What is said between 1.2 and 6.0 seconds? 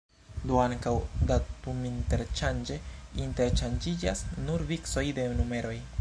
datuminterŝanĝe interŝanĝiĝas nur vicoj de numeroj.